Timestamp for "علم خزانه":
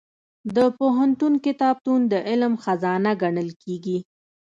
2.29-3.11